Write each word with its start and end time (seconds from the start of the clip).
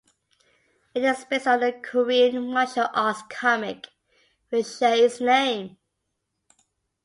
It 0.95 1.03
is 1.03 1.25
based 1.25 1.45
on 1.45 1.61
a 1.61 1.79
Korean 1.79 2.51
martial 2.51 2.87
arts 2.91 3.21
comic 3.29 3.87
which 4.49 4.65
shares 4.65 4.99
its 5.11 5.21
name. 5.21 5.77